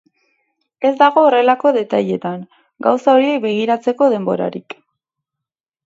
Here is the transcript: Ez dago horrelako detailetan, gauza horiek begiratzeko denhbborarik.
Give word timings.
Ez 0.89 0.91
dago 1.01 1.25
horrelako 1.25 1.73
detailetan, 1.77 2.41
gauza 2.89 3.17
horiek 3.19 3.39
begiratzeko 3.47 4.13
denhbborarik. 4.17 4.81